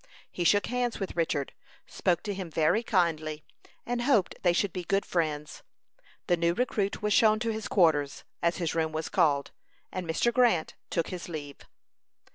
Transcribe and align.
He 0.31 0.43
shook 0.43 0.65
hands 0.65 0.99
with 0.99 1.15
Richard, 1.15 1.53
spoke 1.85 2.23
to 2.23 2.33
him 2.33 2.49
very 2.49 2.81
kindly, 2.81 3.43
and 3.85 4.01
hoped 4.01 4.33
they 4.41 4.51
should 4.51 4.73
be 4.73 4.83
good 4.83 5.05
friends. 5.05 5.61
The 6.25 6.35
new 6.35 6.55
recruit 6.55 7.03
was 7.03 7.13
shown 7.13 7.37
to 7.41 7.53
his 7.53 7.67
quarters, 7.67 8.23
as 8.41 8.57
his 8.57 8.73
room 8.73 8.93
was 8.93 9.09
called, 9.09 9.51
and 9.91 10.07
Mr. 10.07 10.33
Grant 10.33 10.73
took 10.89 11.09
his 11.09 11.29
leave. 11.29 11.59